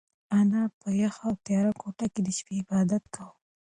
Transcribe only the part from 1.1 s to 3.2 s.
او تیاره کوټه کې د شپې عبادت